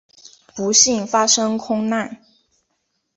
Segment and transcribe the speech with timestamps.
[0.55, 2.17] 不幸发生空难。